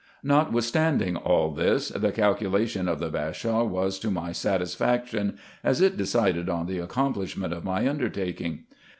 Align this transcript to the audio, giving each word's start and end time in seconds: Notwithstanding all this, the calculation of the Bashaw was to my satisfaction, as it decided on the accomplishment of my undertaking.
Notwithstanding 0.23 1.15
all 1.15 1.51
this, 1.53 1.89
the 1.89 2.11
calculation 2.11 2.87
of 2.87 2.97
the 2.97 3.09
Bashaw 3.11 3.63
was 3.63 3.99
to 3.99 4.09
my 4.09 4.31
satisfaction, 4.31 5.37
as 5.63 5.79
it 5.79 5.95
decided 5.95 6.49
on 6.49 6.65
the 6.65 6.79
accomplishment 6.79 7.53
of 7.53 7.63
my 7.63 7.87
undertaking. 7.87 8.63